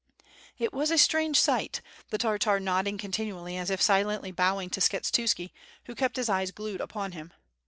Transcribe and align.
It 0.57 0.73
was 0.73 0.89
a 0.89 0.97
strange 0.97 1.39
sight, 1.39 1.79
the 2.09 2.17
Tartar 2.17 2.59
nodding 2.59 2.97
con 2.97 3.11
tinually 3.11 3.55
as 3.59 3.69
if 3.69 3.83
silently 3.83 4.31
bowing 4.31 4.71
to 4.71 4.79
Skshetuski, 4.79 5.51
who 5.85 5.93
kept 5.93 6.15
his 6.17 6.27
eyes 6.27 6.49
glued 6.49 6.81
upon 6.81 7.11
him. 7.11 7.31